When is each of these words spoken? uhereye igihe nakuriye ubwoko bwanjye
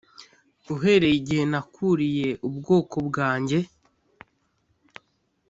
uhereye 0.73 1.15
igihe 1.21 1.43
nakuriye 1.51 2.29
ubwoko 2.47 2.95
bwanjye 3.07 3.59